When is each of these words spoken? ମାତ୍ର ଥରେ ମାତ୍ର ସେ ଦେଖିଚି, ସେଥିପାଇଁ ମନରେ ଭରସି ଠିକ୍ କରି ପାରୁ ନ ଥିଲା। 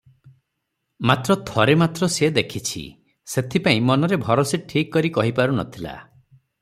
ମାତ୍ର 1.09 1.35
ଥରେ 1.49 1.75
ମାତ୍ର 1.81 2.09
ସେ 2.15 2.29
ଦେଖିଚି, 2.37 2.81
ସେଥିପାଇଁ 3.35 3.85
ମନରେ 3.91 4.19
ଭରସି 4.27 4.61
ଠିକ୍ 4.73 4.91
କରି 4.97 5.13
ପାରୁ 5.43 5.55
ନ 5.55 5.69
ଥିଲା। 5.77 5.93